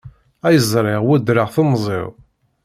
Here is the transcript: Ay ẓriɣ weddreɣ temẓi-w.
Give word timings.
Ay 0.47 0.57
ẓriɣ 0.71 1.01
weddreɣ 1.07 1.47
temẓi-w. 1.55 2.07